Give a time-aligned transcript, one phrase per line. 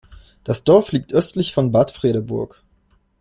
[0.43, 2.63] Das Dorf liegt östlich von Bad Fredeburg.